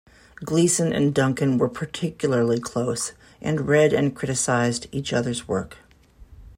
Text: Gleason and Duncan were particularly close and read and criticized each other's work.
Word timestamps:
Gleason 0.43 0.91
and 0.91 1.13
Duncan 1.13 1.59
were 1.59 1.69
particularly 1.69 2.59
close 2.59 3.13
and 3.39 3.67
read 3.67 3.93
and 3.93 4.15
criticized 4.15 4.87
each 4.91 5.13
other's 5.13 5.47
work. 5.47 5.77